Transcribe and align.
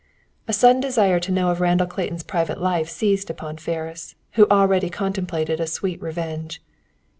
A 0.47 0.51
sudden 0.53 0.81
desire 0.81 1.19
to 1.19 1.31
know 1.31 1.51
of 1.51 1.61
Randall 1.61 1.85
Clayton's 1.85 2.23
private 2.23 2.59
life 2.59 2.89
seized 2.89 3.29
upon 3.29 3.57
Ferris, 3.57 4.15
who 4.31 4.47
already 4.49 4.89
contemplated 4.89 5.59
a 5.59 5.67
sweet 5.67 6.01
revenge. 6.01 6.59